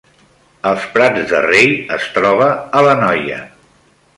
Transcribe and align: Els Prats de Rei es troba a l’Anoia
Els 0.69 0.87
Prats 0.95 1.27
de 1.33 1.41
Rei 1.45 1.69
es 1.99 2.09
troba 2.17 2.49
a 2.81 2.85
l’Anoia 2.89 3.39